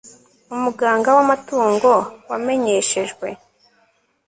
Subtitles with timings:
[0.53, 1.89] Umuganga w amatungo
[2.29, 3.27] wamenyeshejwe